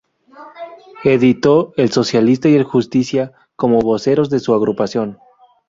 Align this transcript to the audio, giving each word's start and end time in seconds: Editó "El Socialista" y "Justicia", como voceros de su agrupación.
Editó 1.03 1.73
"El 1.77 1.91
Socialista" 1.91 2.49
y 2.49 2.59
"Justicia", 2.63 3.33
como 3.55 3.81
voceros 3.81 4.31
de 4.31 4.39
su 4.39 4.55
agrupación. 4.55 5.19